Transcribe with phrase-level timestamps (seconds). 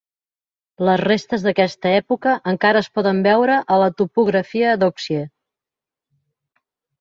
[0.87, 5.21] Les restes d'aquesta època encara es poden veure a la topografia d'Oxie.